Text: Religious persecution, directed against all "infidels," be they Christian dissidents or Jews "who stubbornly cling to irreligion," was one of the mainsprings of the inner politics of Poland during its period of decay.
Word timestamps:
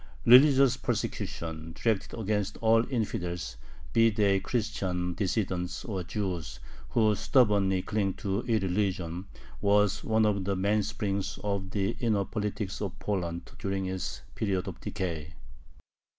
Religious 0.25 0.77
persecution, 0.77 1.73
directed 1.79 2.19
against 2.19 2.57
all 2.57 2.83
"infidels," 2.91 3.55
be 3.93 4.09
they 4.09 4.39
Christian 4.39 5.13
dissidents 5.13 5.85
or 5.85 6.01
Jews 6.01 6.59
"who 6.89 7.13
stubbornly 7.13 7.83
cling 7.83 8.15
to 8.15 8.41
irreligion," 8.47 9.25
was 9.61 10.03
one 10.03 10.25
of 10.25 10.43
the 10.43 10.55
mainsprings 10.55 11.37
of 11.43 11.69
the 11.69 11.91
inner 11.99 12.25
politics 12.25 12.81
of 12.81 12.97
Poland 12.97 13.51
during 13.59 13.85
its 13.85 14.23
period 14.33 14.67
of 14.67 14.81
decay. 14.81 15.35